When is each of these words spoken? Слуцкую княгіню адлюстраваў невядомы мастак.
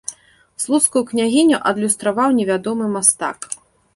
Слуцкую 0.63 1.03
княгіню 1.09 1.57
адлюстраваў 1.71 2.29
невядомы 2.39 2.85
мастак. 2.97 3.37